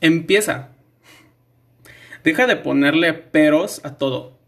Empieza. 0.00 0.70
Deja 2.24 2.46
de 2.46 2.56
ponerle 2.56 3.12
peros 3.14 3.80
a 3.84 3.96
todo. 3.96 4.38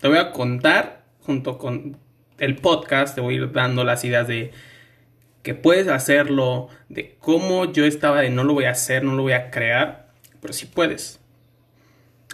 Te 0.00 0.08
voy 0.08 0.18
a 0.18 0.30
contar 0.30 1.04
junto 1.20 1.58
con 1.58 1.98
el 2.38 2.56
podcast, 2.56 3.14
te 3.14 3.20
voy 3.20 3.34
a 3.34 3.36
ir 3.38 3.52
dando 3.52 3.84
las 3.84 4.04
ideas 4.04 4.28
de 4.28 4.52
que 5.42 5.54
puedes 5.54 5.88
hacerlo, 5.88 6.68
de 6.88 7.16
cómo 7.20 7.72
yo 7.72 7.84
estaba 7.84 8.20
de 8.20 8.30
no 8.30 8.44
lo 8.44 8.54
voy 8.54 8.64
a 8.64 8.70
hacer, 8.70 9.04
no 9.04 9.14
lo 9.14 9.22
voy 9.22 9.32
a 9.32 9.50
crear, 9.50 10.08
pero 10.40 10.52
sí 10.52 10.66
puedes. 10.66 11.20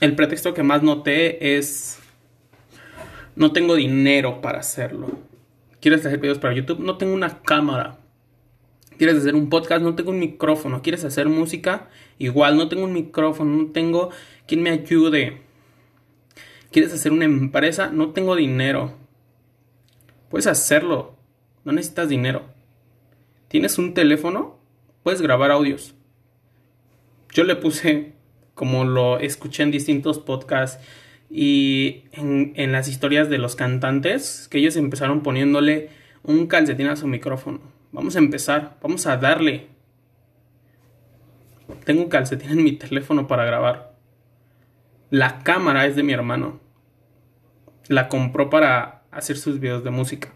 El 0.01 0.15
pretexto 0.15 0.55
que 0.55 0.63
más 0.63 0.83
noté 0.83 1.57
es 1.57 2.01
no 3.37 3.53
tengo 3.53 3.75
dinero 3.75 4.41
para 4.41 4.61
hacerlo. 4.61 5.19
¿Quieres 5.81 6.05
hacer 6.05 6.19
videos 6.19 6.39
para 6.39 6.55
YouTube? 6.55 6.81
No 6.81 6.97
tengo 6.97 7.15
una 7.15 7.41
cámara. 7.43 7.99
¿Quieres 8.99 9.17
hacer 9.17 9.35
un 9.35 9.49
podcast? 9.49 9.83
No 9.83 9.95
tengo 9.95 10.11
un 10.11 10.19
micrófono. 10.19 10.83
¿Quieres 10.83 11.05
hacer 11.05 11.29
música? 11.29 11.89
Igual, 12.19 12.57
no 12.57 12.69
tengo 12.69 12.85
un 12.85 12.93
micrófono, 12.93 13.57
no 13.57 13.73
tengo 13.73 14.11
quien 14.47 14.63
me 14.63 14.71
ayude. 14.71 15.43
¿Quieres 16.71 16.93
hacer 16.93 17.13
una 17.13 17.25
empresa? 17.25 17.91
No 17.91 18.11
tengo 18.11 18.37
dinero. 18.37 18.95
Puedes 20.29 20.47
hacerlo. 20.47 21.17
No 21.65 21.73
necesitas 21.73 22.09
dinero. 22.09 22.43
¿Tienes 23.49 23.79
un 23.79 23.95
teléfono? 23.95 24.59
Puedes 25.03 25.23
grabar 25.23 25.51
audios. 25.51 25.95
Yo 27.33 27.45
le 27.45 27.57
puse, 27.57 28.13
como 28.55 28.85
lo 28.85 29.19
escuché 29.19 29.65
en 29.65 29.71
distintos 29.71 30.19
podcasts 30.19 30.83
y 31.31 32.05
en, 32.13 32.73
las 32.73 32.89
historias 32.89 33.29
de 33.29 33.39
los 33.39 33.57
cantantes, 33.57 34.47
que 34.51 34.59
ellos 34.59 34.77
empezaron 34.77 35.23
poniéndole 35.23 35.91
un 36.23 36.47
calcetín 36.47 36.87
a 36.87 36.97
su 36.97 37.09
micrófono. 37.09 37.74
Vamos 37.95 38.17
a 38.17 38.19
empezar, 38.19 38.77
vamos 38.83 39.07
a 39.07 39.17
darle. 39.17 39.69
Tengo 41.85 42.03
un 42.03 42.09
calcetín 42.09 42.51
en 42.51 42.65
mi 42.65 42.73
teléfono 42.73 43.29
para 43.29 43.45
grabar. 43.45 43.95
La 45.11 45.45
cámara 45.45 45.87
es 45.87 45.95
de 45.95 46.03
mi 46.03 46.13
hermano. 46.13 46.59
La 47.87 48.09
compró 48.09 48.51
para 48.51 49.05
hacer 49.13 49.37
sus 49.37 49.61
videos 49.61 49.85
de 49.85 49.91
música. 49.91 50.35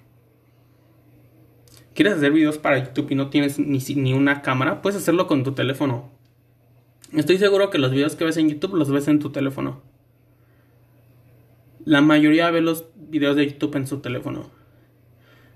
¿Quieres 1.94 2.14
hacer 2.14 2.30
videos 2.30 2.58
para 2.58 2.78
YouTube 2.78 3.10
y 3.10 3.16
no 3.16 3.28
tienes 3.28 3.58
ni, 3.58 3.80
ni 3.96 4.12
una 4.12 4.40
cámara? 4.40 4.80
Puedes 4.80 5.00
hacerlo 5.00 5.26
con 5.26 5.42
tu 5.42 5.50
teléfono. 5.50 6.12
Estoy 7.12 7.38
seguro 7.38 7.70
que 7.70 7.78
los 7.78 7.90
videos 7.90 8.14
que 8.14 8.24
ves 8.24 8.36
en 8.36 8.50
YouTube 8.50 8.76
los 8.76 8.92
ves 8.92 9.08
en 9.08 9.18
tu 9.18 9.30
teléfono. 9.30 9.82
La 11.84 12.02
mayoría 12.02 12.52
ve 12.52 12.60
los 12.60 12.84
videos 12.94 13.34
de 13.34 13.50
YouTube 13.50 13.74
en 13.74 13.88
su 13.88 13.98
teléfono. 13.98 14.48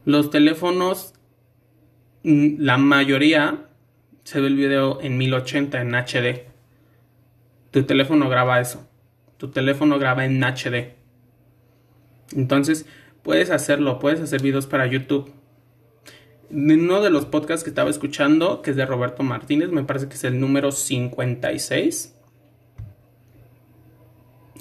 Los 0.05 0.31
teléfonos, 0.31 1.15
la 2.25 2.79
mayoría 2.79 3.67
se 4.25 4.41
ve 4.41 4.47
el 4.47 4.57
video 4.57 5.01
en 5.01 5.19
1080 5.19 5.81
en 5.81 5.95
HD. 5.95 6.47
Tu 7.71 7.83
teléfono 7.85 8.29
graba 8.29 8.61
eso. 8.61 8.89
Tu 9.39 9.51
teléfono 9.51 9.99
graba 9.99 10.25
en 10.25 10.41
HD. 10.41 10.95
Entonces, 12.35 12.87
puedes 13.23 13.51
hacerlo, 13.51 13.99
puedes 13.99 14.21
hacer 14.21 14.43
videos 14.43 14.67
para 14.67 14.87
YouTube. 14.87 15.33
Uno 16.51 17.01
de 17.01 17.11
los 17.11 17.25
podcasts 17.27 17.65
que 17.65 17.71
estaba 17.71 17.91
escuchando, 17.91 18.63
que 18.63 18.71
es 18.71 18.77
de 18.77 18.87
Roberto 18.87 19.23
Martínez, 19.23 19.71
me 19.71 19.85
parece 19.85 20.09
que 20.09 20.15
es 20.15 20.25
el 20.25 20.39
número 20.39 20.71
56. 20.71 22.15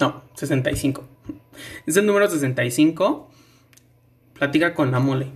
No, 0.00 0.24
65. 0.34 1.06
Es 1.86 1.96
el 1.96 2.06
número 2.06 2.28
65. 2.28 3.30
Platica 4.32 4.74
con 4.74 4.90
la 4.90 5.00
mole. 5.00 5.28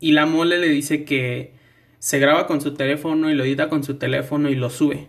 Y 0.00 0.12
la 0.12 0.26
mole 0.26 0.58
le 0.58 0.68
dice 0.68 1.04
que 1.04 1.57
se 1.98 2.18
graba 2.18 2.46
con 2.46 2.60
su 2.60 2.74
teléfono 2.74 3.30
y 3.30 3.34
lo 3.34 3.44
edita 3.44 3.68
con 3.68 3.82
su 3.82 3.94
teléfono 3.94 4.48
y 4.48 4.54
lo 4.54 4.70
sube. 4.70 5.08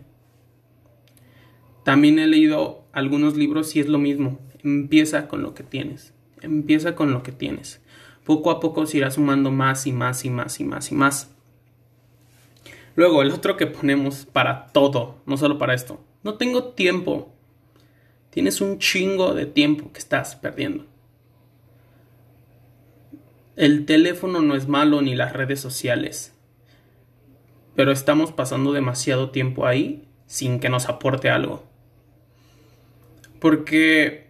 También 1.83 2.19
he 2.19 2.27
leído 2.27 2.83
algunos 2.91 3.35
libros 3.35 3.75
y 3.75 3.79
es 3.79 3.87
lo 3.87 3.97
mismo. 3.97 4.39
Empieza 4.63 5.27
con 5.27 5.41
lo 5.41 5.53
que 5.53 5.63
tienes. 5.63 6.13
Empieza 6.41 6.95
con 6.95 7.11
lo 7.11 7.23
que 7.23 7.31
tienes. 7.31 7.81
Poco 8.25 8.51
a 8.51 8.59
poco 8.59 8.85
se 8.85 8.97
irá 8.97 9.11
sumando 9.11 9.51
más 9.51 9.87
y 9.87 9.91
más 9.91 10.25
y 10.25 10.29
más 10.29 10.59
y 10.59 10.63
más 10.63 10.91
y 10.91 10.95
más. 10.95 11.35
Luego, 12.95 13.21
el 13.21 13.31
otro 13.31 13.55
que 13.55 13.67
ponemos 13.67 14.25
para 14.25 14.67
todo, 14.67 15.21
no 15.25 15.37
solo 15.37 15.57
para 15.57 15.73
esto. 15.73 16.03
No 16.23 16.35
tengo 16.35 16.65
tiempo. 16.73 17.33
Tienes 18.29 18.61
un 18.61 18.77
chingo 18.77 19.33
de 19.33 19.45
tiempo 19.45 19.91
que 19.91 19.99
estás 19.99 20.35
perdiendo. 20.35 20.85
El 23.55 23.85
teléfono 23.85 24.41
no 24.41 24.55
es 24.55 24.67
malo 24.67 25.01
ni 25.01 25.15
las 25.15 25.33
redes 25.33 25.59
sociales. 25.59 26.38
Pero 27.79 27.93
estamos 27.93 28.33
pasando 28.33 28.73
demasiado 28.73 29.29
tiempo 29.29 29.65
ahí 29.65 30.05
sin 30.25 30.59
que 30.59 30.67
nos 30.67 30.89
aporte 30.89 31.29
algo. 31.29 31.63
Porque 33.39 34.27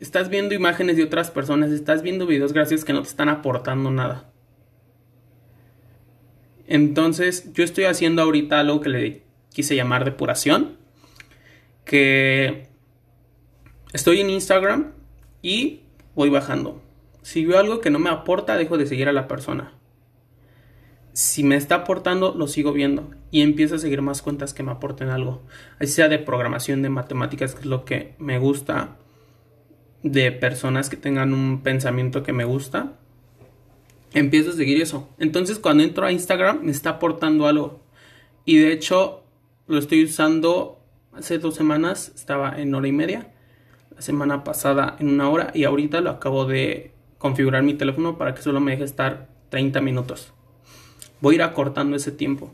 estás 0.00 0.30
viendo 0.30 0.54
imágenes 0.54 0.96
de 0.96 1.04
otras 1.04 1.30
personas, 1.30 1.70
estás 1.70 2.00
viendo 2.00 2.26
videos 2.26 2.54
gracias 2.54 2.86
que 2.86 2.94
no 2.94 3.02
te 3.02 3.08
están 3.08 3.28
aportando 3.28 3.90
nada. 3.90 4.32
Entonces, 6.66 7.52
yo 7.52 7.62
estoy 7.62 7.84
haciendo 7.84 8.22
ahorita 8.22 8.58
algo 8.58 8.80
que 8.80 8.88
le 8.88 9.22
quise 9.52 9.76
llamar 9.76 10.06
depuración, 10.06 10.78
que 11.84 12.68
estoy 13.92 14.22
en 14.22 14.30
Instagram 14.30 14.94
y 15.42 15.82
voy 16.14 16.30
bajando. 16.30 16.80
Si 17.20 17.44
veo 17.44 17.58
algo 17.58 17.82
que 17.82 17.90
no 17.90 17.98
me 17.98 18.08
aporta, 18.08 18.56
dejo 18.56 18.78
de 18.78 18.86
seguir 18.86 19.10
a 19.10 19.12
la 19.12 19.28
persona. 19.28 19.74
Si 21.12 21.42
me 21.42 21.56
está 21.56 21.76
aportando, 21.76 22.34
lo 22.34 22.46
sigo 22.46 22.72
viendo 22.72 23.10
y 23.30 23.42
empiezo 23.42 23.74
a 23.74 23.78
seguir 23.78 24.02
más 24.02 24.22
cuentas 24.22 24.54
que 24.54 24.62
me 24.62 24.70
aporten 24.70 25.08
algo. 25.08 25.42
Así 25.78 25.92
sea 25.92 26.08
de 26.08 26.18
programación, 26.18 26.82
de 26.82 26.90
matemáticas, 26.90 27.54
que 27.54 27.60
es 27.60 27.66
lo 27.66 27.84
que 27.84 28.14
me 28.18 28.38
gusta 28.38 28.96
de 30.02 30.30
personas 30.32 30.88
que 30.88 30.96
tengan 30.96 31.34
un 31.34 31.62
pensamiento 31.62 32.22
que 32.22 32.32
me 32.32 32.44
gusta, 32.44 32.92
empiezo 34.14 34.50
a 34.50 34.54
seguir 34.54 34.80
eso. 34.80 35.08
Entonces 35.18 35.58
cuando 35.58 35.82
entro 35.82 36.06
a 36.06 36.12
Instagram 36.12 36.60
me 36.62 36.70
está 36.70 36.90
aportando 36.90 37.46
algo. 37.46 37.80
Y 38.44 38.58
de 38.58 38.72
hecho 38.72 39.24
lo 39.66 39.78
estoy 39.78 40.04
usando 40.04 40.80
hace 41.12 41.38
dos 41.38 41.54
semanas, 41.54 42.12
estaba 42.14 42.60
en 42.60 42.74
hora 42.74 42.88
y 42.88 42.92
media. 42.92 43.32
La 43.94 44.02
semana 44.02 44.44
pasada 44.44 44.96
en 45.00 45.08
una 45.08 45.28
hora 45.28 45.50
y 45.54 45.64
ahorita 45.64 46.00
lo 46.00 46.10
acabo 46.10 46.44
de 46.44 46.92
configurar 47.18 47.64
mi 47.64 47.74
teléfono 47.74 48.16
para 48.16 48.34
que 48.34 48.42
solo 48.42 48.60
me 48.60 48.70
deje 48.70 48.84
estar 48.84 49.28
30 49.50 49.80
minutos. 49.80 50.32
Voy 51.20 51.34
a 51.34 51.36
ir 51.36 51.42
acortando 51.42 51.96
ese 51.96 52.12
tiempo. 52.12 52.52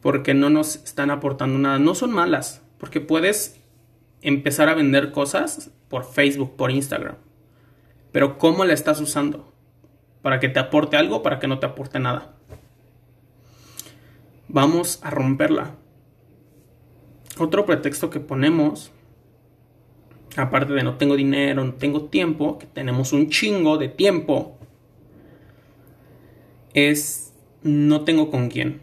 Porque 0.00 0.34
no 0.34 0.50
nos 0.50 0.76
están 0.76 1.10
aportando 1.10 1.58
nada. 1.58 1.78
No 1.78 1.94
son 1.94 2.12
malas. 2.12 2.62
Porque 2.78 3.00
puedes 3.00 3.60
empezar 4.22 4.68
a 4.68 4.74
vender 4.74 5.12
cosas 5.12 5.70
por 5.88 6.04
Facebook, 6.04 6.56
por 6.56 6.70
Instagram. 6.70 7.16
Pero 8.10 8.38
¿cómo 8.38 8.64
la 8.64 8.72
estás 8.72 9.00
usando? 9.00 9.52
¿Para 10.22 10.40
que 10.40 10.48
te 10.48 10.58
aporte 10.58 10.96
algo 10.96 11.22
para 11.22 11.38
que 11.38 11.46
no 11.46 11.58
te 11.58 11.66
aporte 11.66 11.98
nada? 11.98 12.34
Vamos 14.48 15.00
a 15.02 15.10
romperla. 15.10 15.74
Otro 17.38 17.66
pretexto 17.66 18.08
que 18.08 18.20
ponemos, 18.20 18.92
aparte 20.36 20.72
de 20.72 20.82
no 20.82 20.96
tengo 20.96 21.16
dinero, 21.16 21.64
no 21.64 21.74
tengo 21.74 22.04
tiempo, 22.04 22.58
que 22.58 22.66
tenemos 22.66 23.12
un 23.12 23.28
chingo 23.28 23.76
de 23.76 23.88
tiempo, 23.88 24.56
es 26.72 27.33
no 27.64 28.02
tengo 28.04 28.30
con 28.30 28.48
quién. 28.48 28.80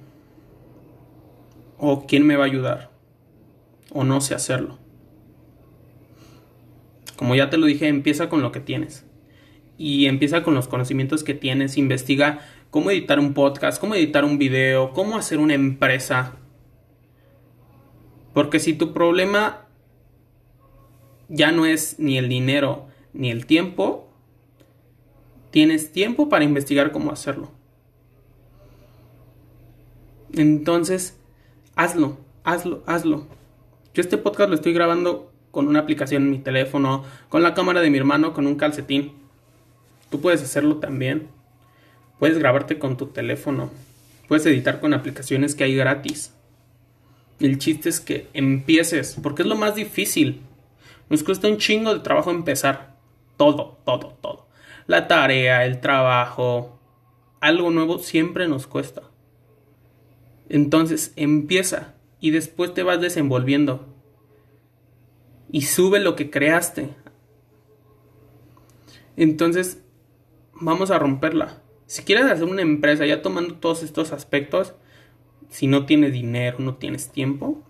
O 1.78 2.06
quién 2.06 2.26
me 2.26 2.36
va 2.36 2.44
a 2.44 2.48
ayudar. 2.48 2.92
O 3.92 4.04
no 4.04 4.20
sé 4.20 4.34
hacerlo. 4.34 4.80
Como 7.16 7.36
ya 7.36 7.50
te 7.50 7.58
lo 7.58 7.68
dije, 7.68 7.88
empieza 7.88 8.28
con 8.28 8.42
lo 8.42 8.52
que 8.52 8.60
tienes. 8.60 9.06
Y 9.78 10.08
empieza 10.08 10.44
con 10.44 10.56
los 10.56 10.68
conocimientos 10.68 11.24
que 11.24 11.36
tienes. 11.36 11.78
Investiga 11.78 12.40
cómo 12.72 12.90
editar 12.90 13.20
un 13.20 13.34
podcast, 13.34 13.80
cómo 13.80 13.94
editar 13.96 14.26
un 14.26 14.40
video, 14.40 14.94
cómo 14.94 15.16
hacer 15.18 15.38
una 15.38 15.54
empresa. 15.54 16.38
Porque 18.34 18.60
si 18.60 18.74
tu 18.74 18.94
problema 18.94 19.68
ya 21.30 21.52
no 21.52 21.66
es 21.66 22.00
ni 22.00 22.18
el 22.18 22.30
dinero 22.30 22.88
ni 23.14 23.30
el 23.30 23.46
tiempo, 23.46 24.10
tienes 25.52 25.92
tiempo 25.92 26.30
para 26.30 26.46
investigar 26.46 26.92
cómo 26.92 27.12
hacerlo. 27.12 27.61
Entonces, 30.34 31.18
hazlo, 31.76 32.18
hazlo, 32.44 32.84
hazlo. 32.86 33.28
Yo 33.94 34.02
este 34.02 34.18
podcast 34.18 34.50
lo 34.50 34.56
estoy 34.56 34.74
grabando 34.74 35.32
con 35.52 35.68
una 35.68 35.80
aplicación 35.80 36.24
en 36.24 36.32
mi 36.32 36.40
teléfono, 36.40 37.04
con 37.28 37.44
la 37.44 37.54
cámara 37.54 37.82
de 37.82 37.90
mi 37.90 37.98
hermano, 37.98 38.34
con 38.34 38.48
un 38.48 38.56
calcetín. 38.56 39.14
Tú 40.10 40.22
puedes 40.22 40.42
hacerlo 40.42 40.78
también. 40.78 41.28
Puedes 42.20 42.38
grabarte 42.38 42.80
con 42.80 42.96
tu 42.96 43.08
teléfono. 43.08 43.70
Puedes 44.28 44.46
editar 44.46 44.80
con 44.80 44.94
aplicaciones 44.94 45.56
que 45.56 45.66
hay 45.66 45.76
gratis. 45.76 46.34
El 47.40 47.58
chiste 47.58 47.90
es 47.90 48.00
que 48.00 48.28
empieces, 48.34 49.18
porque 49.22 49.42
es 49.42 49.48
lo 49.48 49.56
más 49.56 49.76
difícil. 49.76 50.42
Nos 51.10 51.24
cuesta 51.24 51.50
un 51.50 51.58
chingo 51.58 51.94
de 51.94 52.00
trabajo 52.00 52.32
empezar. 52.32 52.96
Todo, 53.36 53.80
todo, 53.84 54.18
todo. 54.22 54.48
La 54.88 55.08
tarea, 55.08 55.66
el 55.66 55.82
trabajo, 55.82 56.80
algo 57.42 57.72
nuevo 57.72 58.00
siempre 58.00 58.48
nos 58.48 58.68
cuesta. 58.68 59.11
Entonces, 60.52 61.14
empieza. 61.16 61.96
y 62.24 62.30
después 62.30 62.76
te 62.76 62.84
vas 62.84 63.02
desenvolviendo. 63.02 63.88
Y 65.50 65.62
sube 65.64 66.00
lo 66.00 66.16
que 66.16 66.30
creaste. 66.30 66.90
Entonces, 69.18 69.82
vamos 70.54 70.92
a 70.92 71.00
romperla. 71.00 71.64
Si 71.88 72.04
quieres 72.04 72.26
hacer 72.26 72.44
una 72.44 72.62
empresa 72.62 73.08
ya 73.08 73.24
tomando 73.24 73.56
todos 73.56 73.82
estos 73.82 74.12
aspectos, 74.12 74.76
si 75.50 75.66
no 75.66 75.88
tienes 75.88 76.14
dinero, 76.14 76.58
no 76.60 76.76
tienes 76.76 77.12
tiempo, 77.12 77.64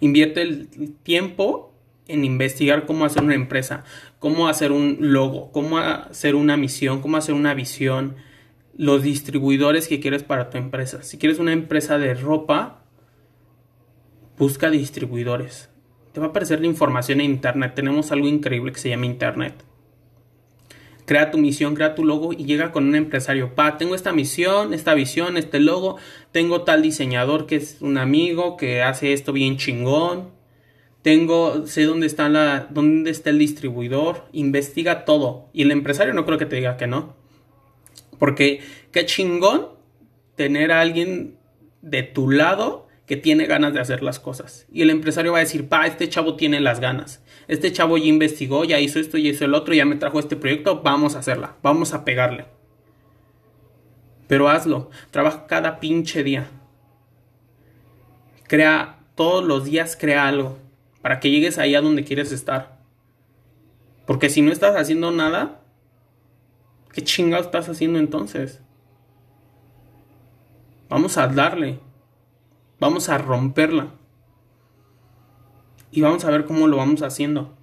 invierte 0.00 0.42
el 0.42 0.68
tiempo 1.02 1.72
en 2.08 2.24
investigar 2.24 2.84
cómo 2.86 3.04
hacer 3.04 3.22
una 3.22 3.34
empresa, 3.34 3.84
cómo 4.18 4.48
hacer 4.48 4.72
un 4.72 4.96
logo, 4.98 5.52
cómo 5.52 5.78
hacer 5.78 6.34
una 6.34 6.56
misión, 6.56 7.00
cómo 7.00 7.16
hacer 7.16 7.34
una 7.34 7.54
visión, 7.54 8.16
los 8.76 9.02
distribuidores 9.02 9.88
que 9.88 10.00
quieres 10.00 10.22
para 10.22 10.50
tu 10.50 10.58
empresa. 10.58 11.02
Si 11.02 11.18
quieres 11.18 11.38
una 11.38 11.52
empresa 11.52 11.98
de 11.98 12.14
ropa, 12.14 12.84
busca 14.38 14.70
distribuidores. 14.70 15.70
Te 16.12 16.20
va 16.20 16.26
a 16.26 16.30
aparecer 16.30 16.60
la 16.60 16.66
información 16.66 17.20
en 17.20 17.30
internet. 17.30 17.74
Tenemos 17.74 18.10
algo 18.12 18.26
increíble 18.26 18.72
que 18.72 18.80
se 18.80 18.88
llama 18.88 19.06
internet 19.06 19.64
crea 21.10 21.32
tu 21.32 21.38
misión, 21.38 21.74
crea 21.74 21.96
tu 21.96 22.04
logo 22.04 22.32
y 22.32 22.44
llega 22.44 22.70
con 22.70 22.86
un 22.86 22.94
empresario. 22.94 23.56
Pa, 23.56 23.78
tengo 23.78 23.96
esta 23.96 24.12
misión, 24.12 24.72
esta 24.72 24.94
visión, 24.94 25.36
este 25.36 25.58
logo, 25.58 25.96
tengo 26.30 26.62
tal 26.62 26.82
diseñador 26.82 27.46
que 27.46 27.56
es 27.56 27.78
un 27.80 27.98
amigo 27.98 28.56
que 28.56 28.82
hace 28.82 29.12
esto 29.12 29.32
bien 29.32 29.56
chingón. 29.56 30.30
Tengo, 31.02 31.66
sé 31.66 31.82
dónde 31.82 32.06
está 32.06 32.28
la, 32.28 32.68
dónde 32.70 33.10
está 33.10 33.30
el 33.30 33.40
distribuidor, 33.40 34.28
investiga 34.30 35.04
todo. 35.04 35.48
Y 35.52 35.62
el 35.62 35.72
empresario 35.72 36.14
no 36.14 36.24
creo 36.24 36.38
que 36.38 36.46
te 36.46 36.54
diga 36.54 36.76
que 36.76 36.86
no. 36.86 37.16
Porque 38.20 38.60
qué 38.92 39.06
chingón 39.06 39.70
tener 40.36 40.70
a 40.70 40.80
alguien 40.80 41.36
de 41.82 42.04
tu 42.04 42.30
lado 42.30 42.86
que 43.06 43.16
tiene 43.16 43.46
ganas 43.46 43.74
de 43.74 43.80
hacer 43.80 44.04
las 44.04 44.20
cosas. 44.20 44.66
Y 44.70 44.82
el 44.82 44.90
empresario 44.90 45.32
va 45.32 45.38
a 45.38 45.40
decir, 45.40 45.68
pa, 45.68 45.86
este 45.86 46.08
chavo 46.08 46.36
tiene 46.36 46.60
las 46.60 46.78
ganas. 46.78 47.24
Este 47.48 47.72
chavo 47.72 47.98
ya 47.98 48.04
investigó, 48.04 48.62
ya 48.64 48.78
hizo 48.78 49.00
esto 49.00 49.18
y 49.18 49.28
hizo 49.28 49.44
el 49.46 49.54
otro, 49.54 49.74
ya 49.74 49.84
me 49.84 49.96
trajo 49.96 50.20
este 50.20 50.36
proyecto, 50.36 50.82
vamos 50.82 51.16
a 51.16 51.18
hacerla, 51.18 51.56
vamos 51.62 51.92
a 51.92 52.04
pegarle. 52.04 52.44
Pero 54.28 54.48
hazlo, 54.48 54.90
trabaja 55.10 55.46
cada 55.48 55.80
pinche 55.80 56.22
día. 56.22 56.48
Crea, 58.46 59.00
todos 59.16 59.42
los 59.44 59.64
días 59.64 59.96
crea 59.98 60.28
algo, 60.28 60.58
para 61.02 61.18
que 61.18 61.30
llegues 61.30 61.58
ahí 61.58 61.74
a 61.74 61.80
donde 61.80 62.04
quieres 62.04 62.30
estar. 62.30 62.78
Porque 64.06 64.28
si 64.28 64.42
no 64.42 64.52
estás 64.52 64.76
haciendo 64.76 65.10
nada, 65.10 65.59
¿qué 66.92 67.02
chingado 67.02 67.42
estás 67.42 67.68
haciendo 67.68 67.98
entonces? 67.98 68.60
Vamos 70.88 71.18
a 71.18 71.28
darle. 71.28 71.80
Vamos 72.78 73.08
a 73.08 73.18
romperla. 73.18 73.94
Y 75.92 76.00
vamos 76.00 76.24
a 76.24 76.30
ver 76.30 76.44
cómo 76.44 76.66
lo 76.66 76.76
vamos 76.76 77.02
haciendo. 77.02 77.56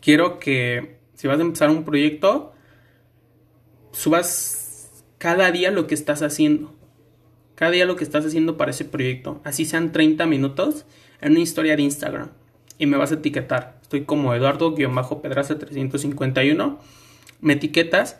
Quiero 0.00 0.38
que 0.38 0.98
si 1.14 1.28
vas 1.28 1.38
a 1.38 1.42
empezar 1.42 1.70
un 1.70 1.84
proyecto, 1.84 2.52
subas 3.92 5.04
cada 5.18 5.50
día 5.52 5.70
lo 5.70 5.86
que 5.86 5.94
estás 5.94 6.22
haciendo. 6.22 6.74
Cada 7.54 7.70
día 7.70 7.86
lo 7.86 7.96
que 7.96 8.04
estás 8.04 8.26
haciendo 8.26 8.56
para 8.56 8.72
ese 8.72 8.84
proyecto. 8.84 9.40
Así 9.44 9.64
sean 9.64 9.92
30 9.92 10.26
minutos 10.26 10.84
en 11.20 11.32
una 11.32 11.40
historia 11.40 11.76
de 11.76 11.82
Instagram. 11.82 12.30
Y 12.78 12.86
me 12.86 12.96
vas 12.96 13.12
a 13.12 13.14
etiquetar. 13.14 13.78
Estoy 13.82 14.04
como 14.04 14.34
Eduardo-Pedraza351. 14.34 16.78
Me 17.42 17.52
etiquetas 17.52 18.18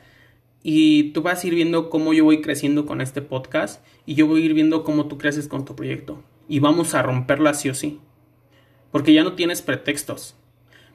y 0.63 1.13
tú 1.13 1.23
vas 1.23 1.43
a 1.43 1.47
ir 1.47 1.55
viendo 1.55 1.89
cómo 1.89 2.13
yo 2.13 2.25
voy 2.25 2.43
creciendo 2.43 2.85
con 2.85 3.01
este 3.01 3.23
podcast 3.23 3.85
y 4.05 4.15
yo 4.15 4.27
voy 4.27 4.43
a 4.43 4.45
ir 4.45 4.55
viendo 4.55 4.85
cómo 4.85 5.07
tú 5.07 5.17
creces 5.17 5.49
con 5.49 5.65
tu 5.65 5.75
proyecto. 5.75 6.23
Y 6.49 6.59
vamos 6.59 6.95
a 6.95 7.03
romperla 7.03 7.55
sí 7.55 7.71
o 7.71 7.75
sí. 7.75 8.01
Porque 8.91 9.15
ya 9.15 9.25
no 9.25 9.33
tienes 9.33 9.63
pretextos. 9.63 10.37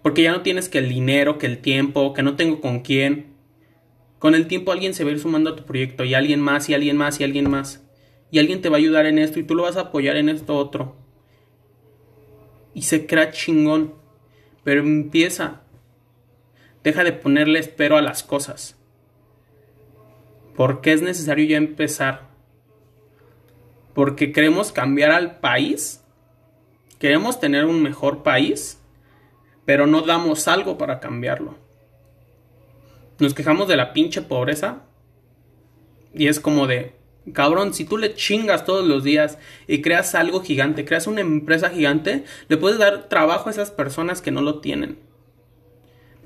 Porque 0.02 0.24
ya 0.24 0.32
no 0.32 0.42
tienes 0.42 0.70
que 0.70 0.78
el 0.78 0.90
dinero, 0.90 1.38
que 1.38 1.48
el 1.48 1.58
tiempo, 1.60 2.14
que 2.14 2.22
no 2.22 2.36
tengo 2.36 2.62
con 2.62 2.82
quién. 2.82 3.34
Con 4.20 4.36
el 4.36 4.48
tiempo 4.48 4.72
alguien 4.72 4.94
se 4.94 5.04
va 5.04 5.10
a 5.10 5.14
ir 5.14 5.20
sumando 5.20 5.50
a 5.50 5.56
tu 5.56 5.66
proyecto 5.66 6.04
y 6.04 6.14
alguien 6.14 6.40
más 6.40 6.70
y 6.70 6.74
alguien 6.74 6.98
más 6.98 7.20
y 7.20 7.24
alguien 7.24 7.50
más. 7.50 7.84
Y 8.32 8.40
alguien 8.40 8.62
te 8.62 8.70
va 8.70 8.76
a 8.76 8.80
ayudar 8.80 9.06
en 9.06 9.20
esto 9.20 9.40
y 9.40 9.44
tú 9.44 9.56
lo 9.56 9.64
vas 9.64 9.78
a 9.78 9.82
apoyar 9.82 10.18
en 10.18 10.30
esto 10.30 10.56
otro. 10.56 10.96
Y 12.74 12.84
se 12.84 13.06
crea 13.06 13.32
chingón. 13.32 13.94
Pero 14.64 14.82
empieza. 14.82 15.64
Deja 16.84 17.04
de 17.04 17.12
ponerle 17.12 17.60
espero 17.60 17.98
a 17.98 18.02
las 18.02 18.24
cosas. 18.24 18.78
¿Por 20.56 20.82
qué 20.82 20.94
es 20.94 21.02
necesario 21.02 21.46
ya 21.46 21.58
empezar? 21.58 22.28
Porque 23.94 24.32
queremos 24.32 24.72
cambiar 24.72 25.12
al 25.12 25.40
país. 25.40 26.04
Queremos 27.00 27.40
tener 27.40 27.66
un 27.66 27.84
mejor 27.84 28.24
país. 28.24 28.82
Pero 29.66 29.86
no 29.86 30.02
damos 30.02 30.48
algo 30.48 30.78
para 30.78 31.00
cambiarlo. 31.00 31.56
Nos 33.20 33.34
quejamos 33.34 33.68
de 33.68 33.76
la 33.76 33.94
pinche 33.94 34.22
pobreza. 34.22 34.84
Y 36.14 36.28
es 36.28 36.40
como 36.40 36.68
de, 36.68 36.94
cabrón, 37.34 37.74
si 37.74 37.86
tú 37.86 37.98
le 37.98 38.16
chingas 38.16 38.66
todos 38.66 38.86
los 38.86 39.04
días 39.04 39.38
y 39.68 39.82
creas 39.82 40.16
algo 40.16 40.42
gigante, 40.42 40.86
creas 40.86 41.06
una 41.06 41.22
empresa 41.22 41.70
gigante, 41.70 42.24
le 42.48 42.58
puedes 42.58 42.80
dar 42.80 43.10
trabajo 43.10 43.50
a 43.50 43.52
esas 43.52 43.72
personas 43.72 44.22
que 44.22 44.32
no 44.32 44.42
lo 44.42 44.60
tienen. 44.60 44.98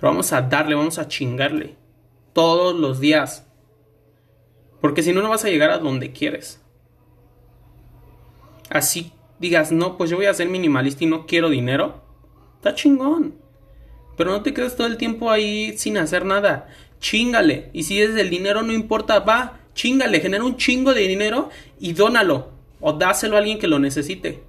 Pero 0.02 0.14
vamos 0.14 0.34
a 0.34 0.42
darle, 0.42 0.74
vamos 0.74 0.98
a 0.98 1.08
chingarle. 1.08 1.76
Todos 2.34 2.76
los 2.76 3.00
días. 3.00 3.46
Porque 4.82 5.04
si 5.04 5.14
no, 5.14 5.22
no 5.22 5.30
vas 5.30 5.46
a 5.46 5.50
llegar 5.50 5.70
a 5.70 5.78
donde 5.78 6.12
quieres. 6.12 6.60
Así 8.72 9.14
digas, 9.38 9.72
no, 9.72 9.98
pues 9.98 10.10
yo 10.10 10.18
voy 10.18 10.26
a 10.26 10.34
ser 10.34 10.50
minimalista 10.50 11.04
y 11.04 11.08
no 11.08 11.28
quiero 11.28 11.50
dinero. 11.50 12.02
Está 12.56 12.74
chingón. 12.74 13.36
Pero 14.18 14.32
no 14.32 14.42
te 14.42 14.56
quedes 14.56 14.76
todo 14.76 14.88
el 14.88 14.98
tiempo 14.98 15.30
ahí 15.30 15.78
sin 15.78 15.98
hacer 15.98 16.26
nada. 16.26 16.68
Chingale. 17.00 17.70
Y 17.72 17.84
si 17.84 18.02
es 18.02 18.16
el 18.16 18.32
dinero, 18.32 18.64
no 18.64 18.74
importa, 18.74 19.20
va, 19.20 19.60
chingale, 19.76 20.20
genera 20.20 20.44
un 20.44 20.58
chingo 20.58 20.96
de 20.96 21.08
dinero 21.08 21.50
y 21.80 21.94
dónalo. 21.94 22.50
O 22.80 22.94
dáselo 22.94 23.36
a 23.36 23.40
alguien 23.40 23.60
que 23.60 23.68
lo 23.68 23.78
necesite. 23.78 24.44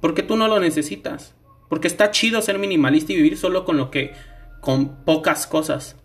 Porque 0.00 0.22
tú 0.22 0.36
no 0.36 0.46
lo 0.46 0.60
necesitas. 0.60 1.34
Porque 1.68 1.88
está 1.88 2.12
chido 2.12 2.40
ser 2.40 2.60
minimalista 2.60 3.12
y 3.12 3.16
vivir 3.16 3.36
solo 3.36 3.64
con 3.64 3.76
lo 3.76 3.90
que. 3.90 4.12
Con 4.62 5.04
pocas 5.04 5.46
cosas. 5.46 5.96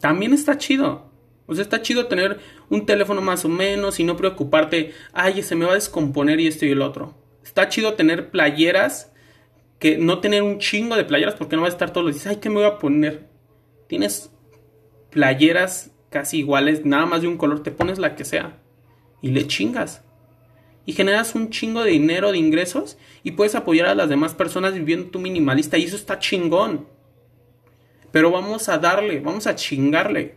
También 0.00 0.32
está 0.32 0.56
chido. 0.56 1.12
O 1.46 1.54
sea, 1.54 1.62
está 1.62 1.82
chido 1.82 2.06
tener 2.06 2.40
un 2.70 2.86
teléfono 2.86 3.20
más 3.20 3.44
o 3.44 3.48
menos 3.48 4.00
y 4.00 4.04
no 4.04 4.16
preocuparte, 4.16 4.92
ay, 5.12 5.42
se 5.42 5.54
me 5.54 5.66
va 5.66 5.72
a 5.72 5.76
descomponer 5.76 6.40
y 6.40 6.46
esto 6.46 6.64
y 6.64 6.70
el 6.70 6.82
otro. 6.82 7.14
Está 7.44 7.68
chido 7.68 7.94
tener 7.94 8.30
playeras, 8.30 9.12
que 9.78 9.98
no 9.98 10.20
tener 10.20 10.42
un 10.42 10.58
chingo 10.58 10.96
de 10.96 11.04
playeras 11.04 11.34
porque 11.34 11.54
no 11.54 11.62
vas 11.62 11.70
a 11.70 11.74
estar 11.74 11.92
todos 11.92 12.06
los 12.06 12.14
días, 12.14 12.26
ay, 12.26 12.36
¿qué 12.36 12.48
me 12.48 12.56
voy 12.56 12.64
a 12.64 12.78
poner? 12.78 13.28
Tienes 13.88 14.30
playeras 15.10 15.90
casi 16.10 16.38
iguales, 16.38 16.86
nada 16.86 17.04
más 17.04 17.20
de 17.20 17.28
un 17.28 17.36
color, 17.36 17.62
te 17.62 17.70
pones 17.70 17.98
la 17.98 18.16
que 18.16 18.24
sea 18.24 18.58
y 19.20 19.30
le 19.30 19.46
chingas. 19.46 20.02
Y 20.86 20.94
generas 20.94 21.34
un 21.34 21.50
chingo 21.50 21.82
de 21.82 21.90
dinero, 21.90 22.32
de 22.32 22.38
ingresos 22.38 22.96
y 23.22 23.32
puedes 23.32 23.54
apoyar 23.54 23.86
a 23.86 23.94
las 23.94 24.08
demás 24.08 24.32
personas 24.34 24.72
viviendo 24.72 25.10
tu 25.10 25.18
minimalista 25.18 25.76
y 25.76 25.84
eso 25.84 25.96
está 25.96 26.18
chingón. 26.18 26.96
Pero 28.10 28.30
vamos 28.30 28.68
a 28.68 28.78
darle, 28.78 29.20
vamos 29.20 29.46
a 29.46 29.54
chingarle. 29.54 30.36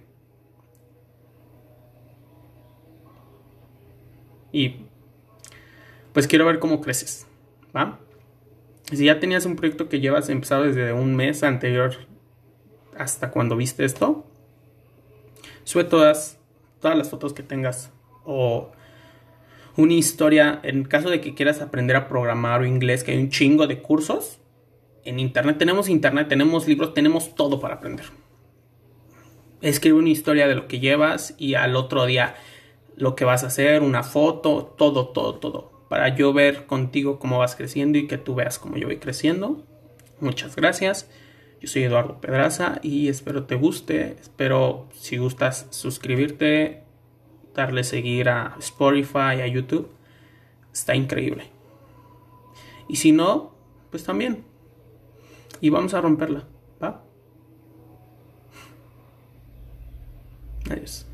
Y 4.52 4.86
pues 6.14 6.28
quiero 6.28 6.46
ver 6.46 6.60
cómo 6.60 6.82
creces, 6.82 7.26
¿va? 7.76 8.00
Si 8.92 9.06
ya 9.06 9.20
tenías 9.20 9.46
un 9.46 9.56
proyecto 9.56 9.88
que 9.88 10.02
llevas 10.02 10.28
empezado 10.30 10.64
desde 10.64 10.92
un 10.92 11.16
mes 11.16 11.44
anterior 11.44 11.96
hasta 12.98 13.32
cuando 13.32 13.56
viste 13.56 13.86
esto, 13.86 14.26
sube 15.64 15.86
todas, 15.86 16.38
todas 16.82 16.98
las 16.98 17.10
fotos 17.10 17.34
que 17.34 17.44
tengas 17.44 17.92
o 18.26 18.72
una 19.78 19.94
historia, 19.94 20.60
en 20.64 20.84
caso 20.84 21.10
de 21.10 21.22
que 21.22 21.34
quieras 21.34 21.62
aprender 21.62 21.96
a 21.96 22.10
programar 22.10 22.62
o 22.62 22.66
inglés, 22.66 23.04
que 23.04 23.12
hay 23.12 23.18
un 23.18 23.30
chingo 23.30 23.68
de 23.68 23.82
cursos. 23.82 24.40
En 25.04 25.20
internet 25.20 25.58
tenemos 25.58 25.90
internet, 25.90 26.28
tenemos 26.28 26.68
libros, 26.68 26.94
tenemos 26.94 27.36
todo 27.36 27.60
para 27.60 27.76
aprender. 27.76 28.06
Escribe 29.62 29.98
una 29.98 30.10
historia 30.10 30.48
de 30.48 30.56
lo 30.56 30.68
que 30.68 30.80
llevas 30.80 31.36
y 31.38 31.56
al 31.56 31.76
otro 31.76 32.06
día 32.06 32.36
lo 32.96 33.16
que 33.16 33.26
vas 33.26 33.44
a 33.44 33.48
hacer, 33.48 33.82
una 33.82 34.04
foto, 34.04 34.76
todo, 34.78 35.10
todo, 35.10 35.36
todo. 35.36 35.72
Para 35.90 36.16
yo 36.16 36.34
ver 36.34 36.66
contigo 36.66 37.20
cómo 37.20 37.40
vas 37.40 37.56
creciendo 37.56 37.98
y 37.98 38.08
que 38.08 38.18
tú 38.18 38.36
veas 38.36 38.60
cómo 38.60 38.78
yo 38.78 38.88
voy 38.88 38.98
creciendo. 38.98 39.66
Muchas 40.20 40.56
gracias. 40.56 41.10
Yo 41.60 41.68
soy 41.68 41.84
Eduardo 41.84 42.22
Pedraza 42.22 42.80
y 42.82 43.08
espero 43.08 43.46
te 43.46 43.56
guste. 43.56 44.18
Espero 44.20 44.88
si 44.94 45.18
gustas 45.18 45.68
suscribirte, 45.70 46.84
darle 47.56 47.84
seguir 47.84 48.30
a 48.30 48.56
Spotify, 48.60 49.42
a 49.42 49.48
YouTube. 49.48 49.90
Está 50.74 50.96
increíble. 50.96 51.50
Y 52.88 52.96
si 52.96 53.12
no, 53.12 53.56
pues 53.90 54.04
también. 54.04 54.51
Y 55.62 55.70
vamos 55.70 55.94
a 55.94 56.02
romperla. 56.02 56.48
¿Va? 56.84 57.04
Adiós. 60.70 61.08